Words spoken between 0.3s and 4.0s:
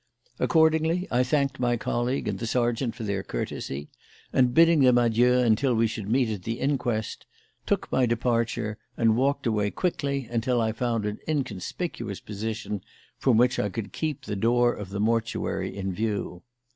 Accordingly I thanked my colleague and the sergeant for their courtesy,